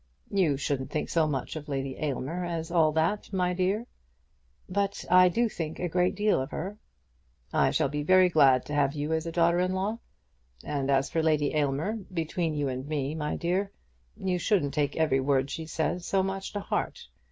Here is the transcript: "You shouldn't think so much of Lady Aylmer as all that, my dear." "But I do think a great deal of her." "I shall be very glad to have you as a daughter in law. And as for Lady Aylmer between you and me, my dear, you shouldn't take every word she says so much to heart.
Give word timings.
"You 0.31 0.57
shouldn't 0.57 0.89
think 0.89 1.09
so 1.09 1.27
much 1.27 1.55
of 1.55 1.69
Lady 1.69 1.95
Aylmer 1.99 2.43
as 2.43 2.71
all 2.71 2.91
that, 2.93 3.31
my 3.31 3.53
dear." 3.53 3.85
"But 4.67 5.05
I 5.11 5.29
do 5.29 5.47
think 5.47 5.77
a 5.77 5.87
great 5.87 6.15
deal 6.15 6.41
of 6.41 6.49
her." 6.49 6.79
"I 7.53 7.69
shall 7.69 7.87
be 7.87 8.01
very 8.01 8.27
glad 8.27 8.65
to 8.65 8.73
have 8.73 8.95
you 8.95 9.13
as 9.13 9.27
a 9.27 9.31
daughter 9.31 9.59
in 9.59 9.73
law. 9.73 9.99
And 10.63 10.89
as 10.89 11.11
for 11.11 11.21
Lady 11.21 11.53
Aylmer 11.53 11.97
between 12.11 12.55
you 12.55 12.67
and 12.67 12.87
me, 12.87 13.13
my 13.13 13.35
dear, 13.35 13.71
you 14.17 14.39
shouldn't 14.39 14.73
take 14.73 14.97
every 14.97 15.19
word 15.19 15.51
she 15.51 15.67
says 15.67 16.03
so 16.03 16.23
much 16.23 16.51
to 16.53 16.61
heart. 16.61 17.07